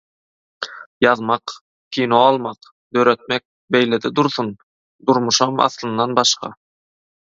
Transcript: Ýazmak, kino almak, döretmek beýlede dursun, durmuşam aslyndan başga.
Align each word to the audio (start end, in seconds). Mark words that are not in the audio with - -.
Ýazmak, 1.05 1.53
kino 1.97 2.21
almak, 2.29 2.69
döretmek 2.97 3.43
beýlede 3.77 4.13
dursun, 4.21 4.51
durmuşam 5.11 5.63
aslyndan 5.67 6.17
başga. 6.23 6.53